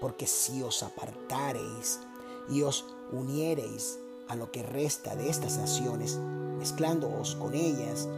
Porque 0.00 0.26
si 0.26 0.62
os 0.62 0.82
apartareis 0.82 2.00
y 2.48 2.62
os 2.62 2.86
uniereis 3.12 3.98
a 4.26 4.36
lo 4.36 4.50
que 4.50 4.62
resta 4.62 5.14
de 5.14 5.28
estas 5.28 5.58
naciones, 5.58 6.16
mezclándoos 6.58 7.34
con 7.34 7.52
ellas 7.52 8.08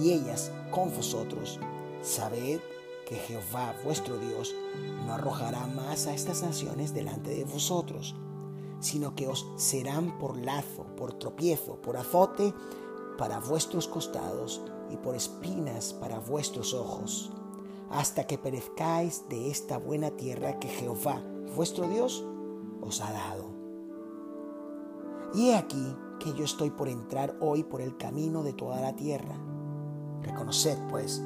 y 0.00 0.10
ellas 0.10 0.50
con 0.72 0.92
vosotros, 0.92 1.60
sabed 2.02 2.58
que 3.06 3.14
Jehová 3.14 3.72
vuestro 3.84 4.18
Dios 4.18 4.56
no 5.06 5.14
arrojará 5.14 5.64
más 5.68 6.08
a 6.08 6.14
estas 6.14 6.42
naciones 6.42 6.92
delante 6.92 7.30
de 7.30 7.44
vosotros, 7.44 8.16
sino 8.80 9.14
que 9.14 9.28
os 9.28 9.46
serán 9.54 10.18
por 10.18 10.36
lazo, 10.36 10.84
por 10.96 11.12
tropiezo, 11.12 11.76
por 11.80 11.96
azote 11.96 12.52
para 13.16 13.38
vuestros 13.38 13.86
costados 13.86 14.60
y 14.90 14.96
por 14.96 15.14
espinas 15.14 15.92
para 15.92 16.18
vuestros 16.18 16.74
ojos 16.74 17.30
hasta 17.90 18.26
que 18.26 18.38
perezcáis 18.38 19.28
de 19.28 19.50
esta 19.50 19.78
buena 19.78 20.10
tierra 20.10 20.58
que 20.58 20.68
Jehová, 20.68 21.22
vuestro 21.56 21.88
Dios, 21.88 22.24
os 22.82 23.00
ha 23.00 23.12
dado. 23.12 23.46
Y 25.34 25.50
he 25.50 25.56
aquí 25.56 25.96
que 26.20 26.32
yo 26.34 26.44
estoy 26.44 26.70
por 26.70 26.88
entrar 26.88 27.36
hoy 27.40 27.64
por 27.64 27.80
el 27.80 27.96
camino 27.96 28.42
de 28.42 28.52
toda 28.52 28.80
la 28.80 28.94
tierra. 28.94 29.36
Reconoced, 30.22 30.78
pues, 30.90 31.22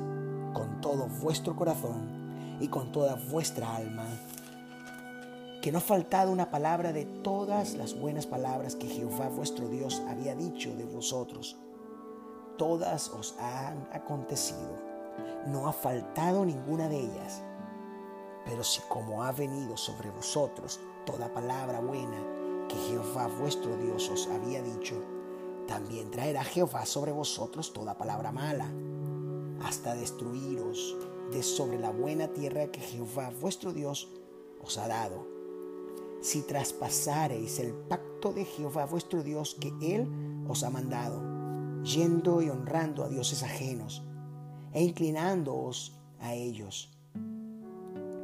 con 0.53 0.81
todo 0.81 1.09
vuestro 1.21 1.57
corazón 1.57 2.59
y 2.61 2.69
con 2.69 2.93
toda 2.93 3.17
vuestra 3.31 3.75
alma, 3.75 4.05
que 5.63 5.73
no 5.73 5.79
ha 5.79 5.83
faltado 5.83 6.31
una 6.31 6.51
palabra 6.51 6.93
de 6.93 7.05
todas 7.05 7.75
las 7.75 7.99
buenas 7.99 8.27
palabras 8.27 8.77
que 8.77 8.89
Jehová 8.89 9.29
vuestro 9.29 9.69
Dios 9.69 10.03
había 10.09 10.35
dicho 10.35 10.75
de 10.77 10.85
vosotros. 10.85 11.57
Todas 12.59 13.09
os 13.11 13.37
han 13.39 13.89
acontecido 13.93 14.92
no 15.47 15.67
ha 15.69 15.73
faltado 15.73 16.45
ninguna 16.45 16.89
de 16.89 17.01
ellas. 17.01 17.43
Pero 18.45 18.65
si 18.65 18.81
como 18.89 19.23
ha 19.23 19.33
venido 19.33 19.77
sobre 19.77 20.11
vosotros 20.11 20.81
toda 21.07 21.33
palabra 21.33 21.81
buena 21.81 22.19
que 22.69 22.77
Jehová 22.77 23.29
vuestro 23.29 23.77
Dios 23.77 24.09
os 24.09 24.29
había 24.29 24.63
dicho, 24.63 25.03
también 25.67 26.11
traerá 26.11 26.45
Jehová 26.45 26.87
sobre 26.87 27.13
vosotros 27.13 27.73
toda 27.73 27.99
palabra 27.99 28.33
mala, 28.33 28.69
hasta 29.63 29.95
destruiros 29.95 30.97
de 31.31 31.43
sobre 31.43 31.79
la 31.79 31.91
buena 31.91 32.29
tierra 32.29 32.67
que 32.67 32.81
Jehová 32.81 33.31
vuestro 33.41 33.73
Dios 33.73 34.09
os 34.63 34.79
ha 34.79 34.89
dado. 34.89 35.27
Si 36.21 36.43
traspasareis 36.43 37.59
el 37.59 37.73
pacto 37.73 38.33
de 38.33 38.45
Jehová 38.45 38.87
vuestro 38.87 39.23
Dios 39.23 39.57
que 39.59 39.73
Él 39.81 40.09
os 40.49 40.63
ha 40.63 40.71
mandado, 40.71 41.23
yendo 41.83 42.43
y 42.43 42.49
honrando 42.49 43.05
a 43.05 43.09
dioses 43.09 43.43
ajenos, 43.43 44.03
e 44.73 44.83
inclinándoos 44.83 46.01
a 46.21 46.35
ellos. 46.35 46.91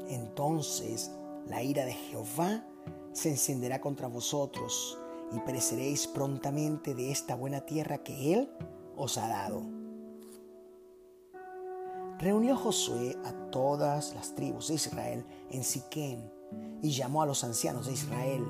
Entonces 0.09 1.11
la 1.47 1.63
ira 1.63 1.85
de 1.85 1.93
Jehová 1.93 2.65
se 3.13 3.31
encenderá 3.31 3.81
contra 3.81 4.07
vosotros 4.07 4.99
y 5.33 5.41
pereceréis 5.41 6.07
prontamente 6.07 6.95
de 6.95 7.11
esta 7.11 7.35
buena 7.35 7.61
tierra 7.63 7.99
que 7.99 8.35
Él 8.35 8.51
os 8.97 9.19
ha 9.19 9.29
dado. 9.29 9.63
Reunió 12.19 12.57
Josué 12.57 13.17
a 13.25 13.33
todas 13.51 14.15
las 14.15 14.35
tribus 14.35 14.69
de 14.69 14.75
Israel 14.75 15.25
en 15.51 15.63
Siquem 15.63 16.21
y 16.83 16.91
llamó 16.91 17.23
a 17.23 17.27
los 17.27 17.45
ancianos 17.45 17.87
de 17.87 17.93
Israel, 17.93 18.45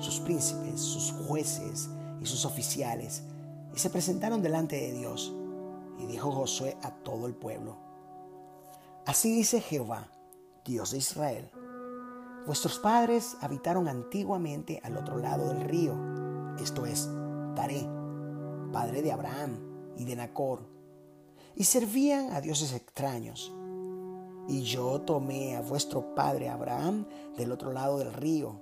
sus 0.00 0.20
príncipes, 0.20 0.80
sus 0.80 1.12
jueces 1.12 1.88
y 2.20 2.26
sus 2.26 2.44
oficiales, 2.44 3.22
y 3.74 3.78
se 3.78 3.90
presentaron 3.90 4.42
delante 4.42 4.76
de 4.76 4.92
Dios. 4.92 5.32
Y 6.02 6.06
dijo 6.06 6.32
Josué 6.32 6.76
a 6.82 6.90
todo 6.90 7.26
el 7.26 7.34
pueblo, 7.34 7.76
Así 9.06 9.34
dice 9.34 9.60
Jehová, 9.60 10.08
Dios 10.64 10.90
de 10.90 10.98
Israel, 10.98 11.50
vuestros 12.46 12.78
padres 12.78 13.36
habitaron 13.40 13.88
antiguamente 13.88 14.80
al 14.84 14.96
otro 14.96 15.18
lado 15.18 15.48
del 15.48 15.62
río, 15.62 15.94
esto 16.60 16.86
es, 16.86 17.08
Taré, 17.54 17.88
padre 18.72 19.02
de 19.02 19.12
Abraham 19.12 19.58
y 19.96 20.04
de 20.04 20.16
Nacor, 20.16 20.68
y 21.54 21.64
servían 21.64 22.32
a 22.32 22.40
dioses 22.40 22.72
extraños. 22.72 23.52
Y 24.48 24.62
yo 24.62 25.00
tomé 25.02 25.56
a 25.56 25.60
vuestro 25.60 26.14
padre 26.14 26.48
Abraham 26.48 27.06
del 27.36 27.52
otro 27.52 27.72
lado 27.72 27.98
del 27.98 28.12
río, 28.12 28.60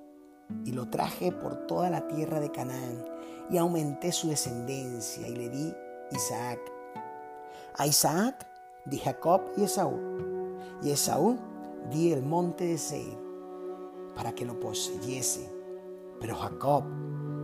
y 0.64 0.72
lo 0.72 0.90
traje 0.90 1.32
por 1.32 1.66
toda 1.66 1.88
la 1.88 2.06
tierra 2.06 2.38
de 2.40 2.50
Canaán, 2.50 3.04
y 3.50 3.56
aumenté 3.56 4.12
su 4.12 4.28
descendencia, 4.28 5.26
y 5.26 5.36
le 5.36 5.48
di 5.48 5.74
Isaac, 6.12 6.60
a 7.76 7.86
Isaac 7.86 8.46
di 8.84 8.98
Jacob 8.98 9.42
y 9.56 9.64
Esaú, 9.64 9.98
y 10.82 10.90
Esaú 10.90 11.38
di 11.90 12.12
el 12.12 12.22
monte 12.22 12.64
de 12.64 12.78
Seir 12.78 13.18
para 14.14 14.34
que 14.34 14.44
lo 14.44 14.58
poseyese. 14.58 15.50
Pero 16.20 16.36
Jacob 16.36 16.84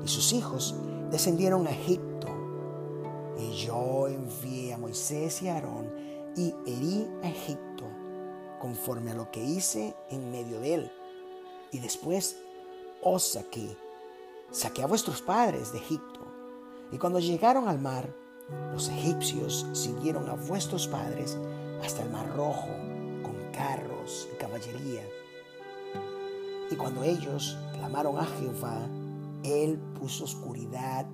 y 0.04 0.08
sus 0.08 0.32
hijos 0.32 0.74
descendieron 1.10 1.66
a 1.66 1.70
Egipto, 1.70 2.28
y 3.38 3.52
yo 3.52 4.08
envié 4.08 4.74
a 4.74 4.78
Moisés 4.78 5.42
y 5.42 5.48
a 5.48 5.54
Aarón 5.54 5.90
y 6.36 6.54
herí 6.66 7.06
a 7.22 7.28
Egipto 7.28 7.84
conforme 8.60 9.10
a 9.10 9.14
lo 9.14 9.30
que 9.30 9.42
hice 9.42 9.94
en 10.10 10.30
medio 10.30 10.60
de 10.60 10.74
él. 10.74 10.92
Y 11.70 11.78
después 11.78 12.38
os 13.02 13.22
saqué, 13.22 13.76
saqué 14.50 14.82
a 14.82 14.86
vuestros 14.86 15.22
padres 15.22 15.72
de 15.72 15.78
Egipto. 15.78 16.20
Y 16.92 16.98
cuando 16.98 17.18
llegaron 17.18 17.68
al 17.68 17.78
mar, 17.78 18.08
los 18.72 18.88
egipcios 18.88 19.66
siguieron 19.72 20.28
a 20.28 20.34
vuestros 20.34 20.86
padres 20.86 21.36
hasta 21.82 22.02
el 22.02 22.10
mar 22.10 22.30
rojo 22.36 22.68
con 23.22 23.34
carros 23.52 24.28
y 24.32 24.36
caballería. 24.36 25.02
Y 26.70 26.76
cuando 26.76 27.02
ellos 27.02 27.56
clamaron 27.72 28.18
a 28.18 28.24
Jehová, 28.24 28.86
Él 29.42 29.78
puso 29.98 30.24
oscuridad 30.24 31.06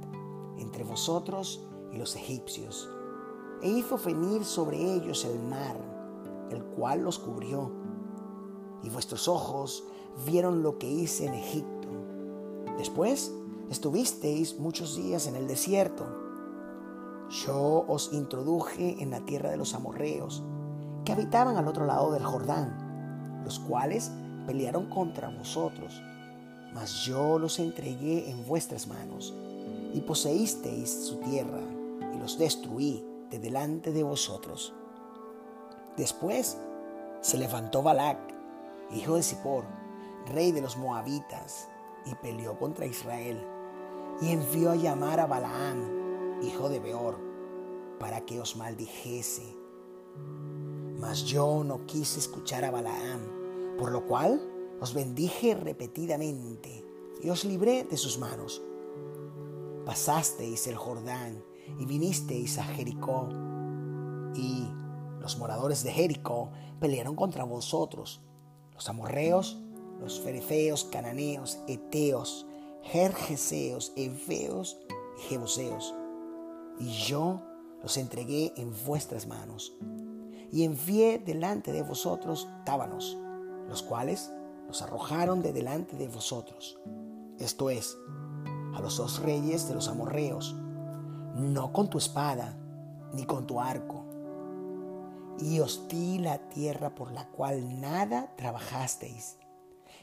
entre 0.59 0.85
vosotros 0.85 1.65
y 1.93 1.99
los 1.99 2.17
egipcios, 2.17 2.89
e 3.63 3.69
hizo 3.69 3.99
venir 3.99 4.45
sobre 4.45 4.95
ellos 4.95 5.25
el 5.25 5.39
mar, 5.39 5.77
el 6.51 6.63
cual 6.63 7.03
los 7.03 7.19
cubrió. 7.19 7.71
Y 8.83 8.91
vuestros 8.91 9.29
ojos 9.29 9.85
vieron 10.27 10.63
lo 10.63 10.79
que 10.79 10.91
hice 10.91 11.27
en 11.27 11.35
Egipto. 11.35 11.89
Después 12.77 13.33
estuvisteis 13.71 14.59
muchos 14.59 14.97
días 14.97 15.27
en 15.27 15.37
el 15.37 15.47
desierto 15.47 16.22
yo 17.33 17.87
os 17.89 18.13
introduje 18.13 19.03
en 19.03 19.11
la 19.11 19.21
tierra 19.21 19.51
de 19.51 19.57
los 19.57 19.75
amorreos, 19.75 20.43
que 21.05 21.13
habitaban 21.13 21.57
al 21.57 21.67
otro 21.67 21.87
lado 21.87 22.13
del 22.13 22.25
Jordán, 22.25 23.41
los 23.45 23.59
cuales 23.59 24.13
pelearon 24.47 24.91
contra 24.91 25.31
vosotros, 25.31 26.03
mas 26.75 27.05
yo 27.07 27.39
los 27.39 27.59
entregué 27.59 28.31
en 28.31 28.47
vuestras 28.47 28.87
manos, 28.87 29.35
y 29.95 30.01
poseísteis 30.03 31.07
su 31.07 31.17
tierra, 31.17 31.61
y 32.15 32.19
los 32.19 32.39
destruí 32.39 33.03
de 33.31 33.39
delante 33.39 33.93
de 33.93 34.03
vosotros. 34.03 34.75
Después 35.97 36.59
se 37.23 37.39
levantó 37.39 37.83
Balac, 37.83 38.19
hijo 38.95 39.17
de 39.17 39.23
Zippor, 39.23 39.65
rey 40.27 40.53
de 40.53 40.61
los 40.61 40.77
moabitas, 40.77 41.69
y 42.05 42.15
peleó 42.17 42.59
contra 42.59 42.85
Israel, 42.85 43.43
y 44.21 44.33
envió 44.33 44.71
a 44.71 44.77
llamar 44.77 45.19
a 45.19 45.27
Balaam, 45.27 46.02
hijo 46.43 46.69
de 46.69 46.81
Beor, 46.81 47.19
para 47.99 48.25
que 48.25 48.41
os 48.41 48.57
maldijese. 48.57 49.57
Mas 50.99 51.25
yo 51.25 51.65
no 51.65 51.87
quise 51.87 52.19
escuchar 52.19 52.65
a 52.65 52.71
Balaam, 52.71 53.77
por 53.79 53.91
lo 53.91 54.07
cual 54.07 54.41
os 54.81 54.95
bendije 54.95 55.55
repetidamente 55.55 56.85
y 57.23 57.31
os 57.31 57.45
libré 57.45 57.85
de 57.85 57.97
sus 57.97 58.19
manos. 58.19 58.63
Pasasteis 59.87 60.67
el 60.67 60.77
Jordán 60.77 61.43
y 61.79 61.87
vinisteis 61.87 62.59
a 62.59 62.65
Jericó, 62.65 63.29
y 64.35 64.67
los 65.21 65.39
moradores 65.39 65.85
de 65.85 65.93
Jericó 65.93 66.51
pelearon 66.81 67.15
contra 67.15 67.45
vosotros, 67.45 68.21
los 68.75 68.89
amorreos, 68.89 69.61
los 70.01 70.21
ferefeos, 70.21 70.85
cananeos, 70.85 71.59
eteos, 71.69 72.47
jerjeseos, 72.83 73.93
efeos 73.97 74.79
y 75.19 75.23
jebuseos. 75.29 75.95
Y 76.83 76.89
yo 76.89 77.41
los 77.81 77.97
entregué 77.97 78.53
en 78.57 78.75
vuestras 78.85 79.29
manos. 79.29 79.73
Y 80.51 80.65
envié 80.65 81.21
delante 81.21 81.73
de 81.73 81.83
vosotros 81.83 82.49
tábanos, 82.65 83.17
los 83.69 83.85
cuales 83.85 84.33
los 84.67 84.83
arrojaron 84.83 85.43
de 85.43 85.53
delante 85.53 85.97
de 85.97 86.09
vosotros. 86.09 86.81
Esto 87.39 87.71
es, 87.71 87.97
a 88.75 88.81
los 88.81 88.97
dos 88.97 89.21
reyes 89.21 89.69
de 89.69 89.75
los 89.75 89.87
amorreos, 89.87 90.57
no 91.37 91.73
con 91.73 91.89
tu 91.89 91.99
espada, 91.99 92.59
ni 93.15 93.27
con 93.27 93.47
tu 93.47 93.61
arco. 93.61 94.05
Y 95.39 95.61
os 95.61 95.87
di 95.87 96.19
la 96.19 96.49
tierra 96.49 96.97
por 96.97 97.13
la 97.13 97.29
cual 97.29 97.81
nada 97.81 98.35
trabajasteis, 98.37 99.39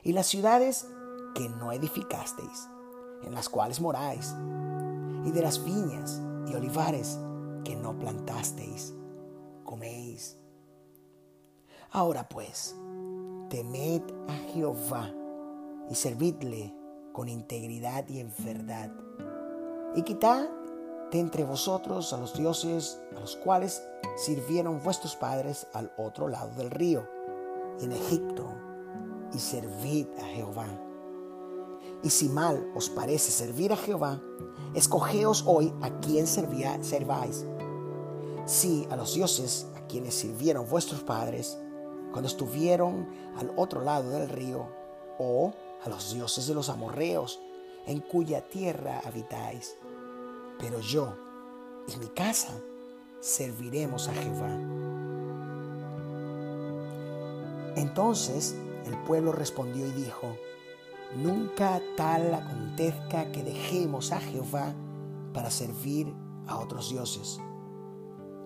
y 0.01 0.13
las 0.13 0.27
ciudades 0.27 0.88
que 1.36 1.50
no 1.50 1.74
edificasteis, 1.74 2.69
en 3.24 3.33
las 3.33 3.50
cuales 3.50 3.81
moráis, 3.81 4.33
y 5.25 5.31
de 5.31 5.41
las 5.41 5.63
viñas 5.65 6.21
y 6.50 6.56
olivares 6.56 7.20
que 7.63 7.75
no 7.75 7.98
plantasteis, 7.98 8.94
coméis. 9.63 10.38
Ahora 11.91 12.27
pues, 12.27 12.75
temed 13.50 14.01
a 14.27 14.34
Jehová 14.53 15.12
y 15.89 15.96
servidle 15.96 16.74
con 17.13 17.29
integridad 17.29 18.08
y 18.08 18.20
en 18.20 18.32
verdad. 18.39 18.91
Y 19.96 20.03
quitad 20.03 20.48
de 21.12 21.20
entre 21.20 21.44
vosotros 21.44 22.13
a 22.13 22.18
los 22.18 22.38
dioses 22.38 23.01
a 23.15 23.20
los 23.20 23.36
cuales 23.38 23.84
sirvieron 24.15 24.82
vuestros 24.84 25.15
padres 25.15 25.68
al 25.74 25.91
otro 25.98 26.27
lado 26.27 26.51
del 26.56 26.70
río, 26.70 27.08
en 27.82 27.91
Egipto, 27.91 28.48
y 29.34 29.39
servid 29.39 30.08
a 30.20 30.25
Jehová. 30.25 30.68
Y 32.03 32.10
si 32.10 32.29
mal 32.29 32.72
os 32.75 32.89
parece 32.89 33.32
servir 33.32 33.74
a 33.74 33.77
Jehová, 33.77 34.22
escogeos 34.74 35.44
hoy 35.46 35.74
a 35.82 36.00
quién 36.00 36.27
serváis. 36.27 37.46
Si 38.46 38.88
a 38.90 38.96
los 38.96 39.14
dioses 39.14 39.68
a 39.75 39.85
quienes 39.88 40.14
sirvieron 40.16 40.68
vuestros 40.70 41.01
padres, 41.01 41.57
cuando 42.12 42.27
estuvieron 42.27 43.07
al 43.38 43.51
otro 43.55 43.81
lado 43.81 44.09
del 44.09 44.29
río, 44.29 44.68
o 45.20 45.53
a 45.83 45.90
los 45.90 46.14
dioses 46.14 46.48
de 46.48 46.53
los 46.53 46.70
amorreos, 46.70 47.40
en 47.85 48.00
cuya 48.00 48.48
tierra 48.48 49.01
habitáis. 49.05 49.75
Pero 50.57 50.79
yo 50.79 51.14
y 51.88 51.98
mi 51.98 52.07
casa 52.07 52.53
serviremos 53.20 54.07
a 54.07 54.14
Jehová. 54.14 54.57
Entonces 57.75 58.55
el 58.85 58.98
pueblo 59.03 59.31
respondió 59.31 59.85
y 59.88 59.92
dijo, 59.92 60.35
Nunca 61.15 61.81
tal 61.98 62.33
acontezca 62.35 63.31
que 63.31 63.43
dejemos 63.43 64.11
a 64.11 64.19
Jehová 64.19 64.75
para 65.33 65.50
servir 65.50 66.13
a 66.48 66.59
otros 66.59 66.91
dioses. 66.91 67.39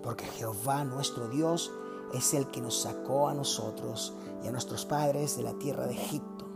Porque 0.02 0.26
Jehová 0.26 0.86
nuestro 0.86 1.28
Dios 1.28 1.72
es 2.14 2.34
el 2.34 2.48
que 2.48 2.62
nos 2.62 2.82
sacó 2.82 3.28
a 3.28 3.34
nosotros 3.34 4.14
y 4.44 4.48
a 4.48 4.52
nuestros 4.52 4.86
padres 4.86 5.36
de 5.36 5.44
la 5.44 5.54
tierra 5.54 5.88
de 5.88 5.94
Egipto, 5.94 6.48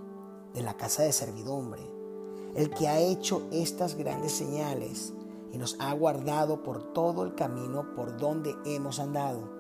de 0.54 0.64
la 0.64 0.76
casa 0.78 1.04
de 1.04 1.12
servidumbre, 1.12 1.82
el 2.56 2.70
que 2.70 2.88
ha 2.88 3.00
hecho 3.00 3.46
estas 3.52 3.96
grandes 3.96 4.32
señales 4.32 5.14
y 5.52 5.58
nos 5.58 5.76
ha 5.80 5.92
guardado 5.94 6.64
por 6.64 6.94
todo 6.94 7.24
el 7.26 7.36
camino 7.36 7.94
por 7.96 8.18
donde 8.18 8.56
hemos 8.66 9.00
andado 9.00 9.58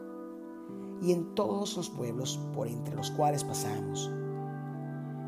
y 1.01 1.12
en 1.12 1.36
todos 1.36 1.75
los 1.75 1.89
pueblos 1.89 2.39
por 2.55 2.67
entre 2.67 2.95
los 2.95 3.12
cuales 3.12 3.43
pasamos. 3.43 4.10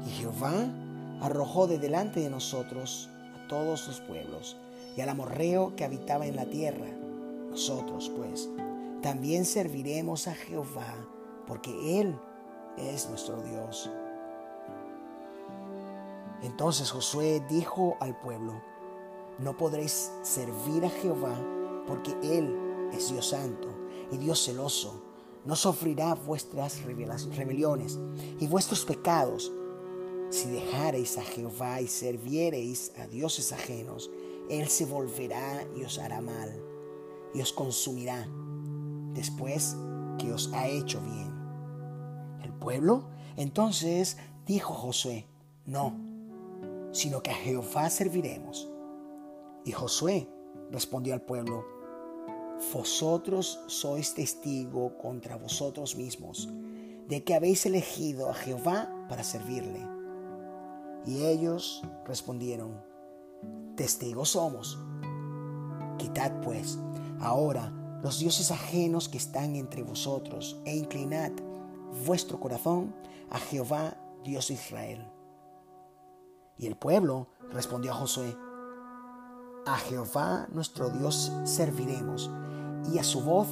Y 0.06 0.10
Jehová 0.12 0.89
arrojó 1.22 1.68
de 1.68 1.78
delante 1.78 2.20
de 2.20 2.30
nosotros 2.30 3.10
a 3.36 3.48
todos 3.48 3.88
los 3.88 4.02
pueblos 4.02 4.58
y 4.96 5.02
al 5.02 5.10
amorreo 5.10 5.76
que 5.76 5.86
habitaba 5.86 6.26
en 6.26 6.36
la 6.36 6.46
tierra. 6.46 6.88
Nosotros, 7.50 8.12
pues, 8.16 8.50
también 9.02 9.46
serviremos 9.46 10.28
a 10.28 10.36
Jehová, 10.36 10.94
porque 11.48 12.00
Él 12.00 12.16
es 12.78 13.10
nuestro 13.10 13.42
Dios. 13.42 13.90
Entonces 16.42 16.92
Josué 16.92 17.44
dijo 17.50 17.98
al 18.00 18.18
pueblo, 18.20 18.62
no 19.40 19.58
podréis 19.58 20.12
servir 20.22 20.86
a 20.86 20.90
Jehová, 20.90 21.36
porque 21.88 22.12
Él 22.22 22.90
es 22.94 23.10
Dios 23.10 23.30
santo 23.30 23.68
y 24.12 24.18
Dios 24.18 24.44
celoso. 24.44 25.02
No 25.46 25.56
sufrirá 25.56 26.14
vuestras 26.16 26.84
rebeliones 26.84 27.98
y 28.40 28.48
vuestros 28.48 28.86
pecados 28.86 29.52
si 30.30 30.50
dejareis 30.50 31.18
a 31.18 31.24
Jehová 31.24 31.82
y 31.82 31.88
serviereis 31.88 32.92
a 32.98 33.08
dioses 33.08 33.52
ajenos, 33.52 34.10
Él 34.50 34.68
se 34.68 34.86
volverá 34.86 35.66
y 35.76 35.84
os 35.84 35.98
hará 36.00 36.22
mal, 36.22 36.52
y 37.34 37.42
os 37.42 37.54
consumirá, 37.54 38.28
después 39.14 39.76
que 40.18 40.32
os 40.32 40.52
ha 40.54 40.68
hecho 40.68 41.02
bien. 41.02 41.34
El 42.44 42.54
pueblo 42.54 43.10
entonces 43.38 44.18
dijo 44.46 44.74
Josué, 44.74 45.28
no, 45.66 45.96
sino 46.92 47.22
que 47.22 47.32
a 47.32 47.36
Jehová 47.36 47.90
serviremos. 47.90 48.70
Y 49.66 49.72
Josué 49.72 50.28
respondió 50.72 51.14
al 51.14 51.22
pueblo, 51.22 51.66
vosotros 52.74 53.60
sois 53.68 54.14
testigo 54.14 54.98
contra 54.98 55.38
vosotros 55.38 55.96
mismos 55.96 56.50
de 57.08 57.24
que 57.24 57.34
habéis 57.34 57.66
elegido 57.66 58.30
a 58.30 58.34
Jehová 58.34 58.90
para 59.08 59.24
servirle. 59.24 59.99
Y 61.06 61.26
ellos 61.26 61.84
respondieron, 62.06 62.82
testigos 63.76 64.30
somos. 64.30 64.78
Quitad 65.98 66.42
pues 66.42 66.80
ahora 67.20 67.74
los 68.04 68.20
dioses 68.20 68.52
ajenos 68.52 69.10
que 69.10 69.18
están 69.18 69.56
entre 69.56 69.84
vosotros 69.84 70.60
e 70.66 70.76
inclinad 70.76 71.32
vuestro 72.06 72.40
corazón 72.40 72.96
a 73.30 73.40
Jehová, 73.40 73.98
Dios 74.24 74.48
de 74.48 74.54
Israel. 74.56 75.12
Y 76.58 76.68
el 76.68 76.76
pueblo 76.76 77.28
respondió 77.52 77.92
a 77.92 77.96
Josué, 77.96 78.36
a 79.66 79.78
Jehová 79.78 80.48
nuestro 80.52 80.90
Dios 80.90 81.32
serviremos 81.44 82.30
y 82.92 82.98
a 82.98 83.04
su 83.04 83.22
voz 83.22 83.48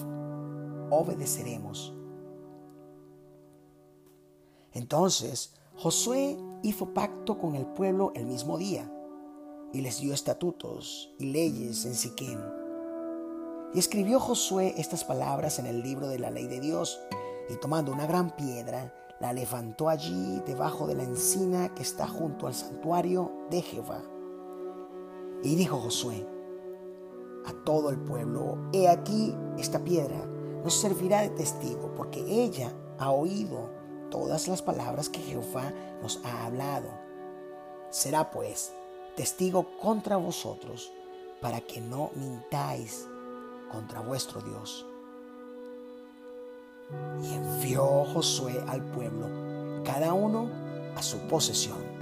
obedeceremos. 0.89 1.93
Entonces 4.71 5.56
Josué 5.79 6.39
hizo 6.63 6.91
pacto 6.95 7.37
con 7.37 7.53
el 7.53 7.67
pueblo 7.67 8.11
el 8.15 8.25
mismo 8.25 8.57
día 8.57 8.91
y 9.71 9.81
les 9.81 10.01
dio 10.01 10.11
estatutos 10.11 11.13
y 11.19 11.25
leyes 11.25 11.85
en 11.85 11.93
Siquem. 11.93 12.39
Y 13.75 13.77
escribió 13.77 14.19
Josué 14.19 14.73
estas 14.77 15.03
palabras 15.03 15.59
en 15.59 15.67
el 15.67 15.83
libro 15.83 16.07
de 16.07 16.17
la 16.17 16.31
ley 16.31 16.47
de 16.47 16.59
Dios 16.59 16.99
y 17.47 17.57
tomando 17.57 17.91
una 17.91 18.07
gran 18.07 18.35
piedra 18.35 18.91
la 19.19 19.33
levantó 19.33 19.89
allí 19.89 20.41
debajo 20.47 20.87
de 20.87 20.95
la 20.95 21.03
encina 21.03 21.71
que 21.75 21.83
está 21.83 22.07
junto 22.07 22.47
al 22.47 22.55
santuario 22.55 23.31
de 23.51 23.61
Jehová. 23.61 24.01
Y 25.43 25.53
dijo 25.53 25.77
Josué 25.77 26.25
a 27.45 27.53
todo 27.65 27.91
el 27.91 27.99
pueblo, 27.99 28.57
he 28.73 28.89
aquí 28.89 29.35
esta 29.59 29.83
piedra 29.83 30.25
nos 30.63 30.73
servirá 30.73 31.21
de 31.21 31.29
testigo 31.29 31.93
porque 31.93 32.25
ella 32.27 32.73
ha 32.97 33.11
oído 33.11 33.76
todas 34.09 34.47
las 34.47 34.61
palabras 34.61 35.09
que 35.09 35.19
Jehová 35.19 35.71
nos 36.01 36.19
ha 36.23 36.45
hablado. 36.45 36.89
Será 37.89 38.31
pues 38.31 38.73
testigo 39.15 39.77
contra 39.79 40.17
vosotros 40.17 40.91
para 41.41 41.61
que 41.61 41.81
no 41.81 42.11
mintáis 42.15 43.07
contra 43.71 44.01
vuestro 44.01 44.41
Dios. 44.41 44.85
Y 47.21 47.33
envió 47.33 48.05
Josué 48.05 48.63
al 48.67 48.81
pueblo, 48.81 49.27
cada 49.83 50.13
uno 50.13 50.49
a 50.95 51.03
su 51.03 51.17
posesión. 51.27 51.96